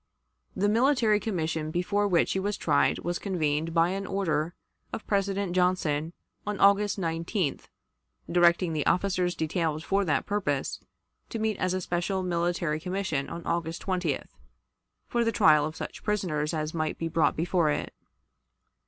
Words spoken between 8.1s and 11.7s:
directing the officers detailed for that purpose to meet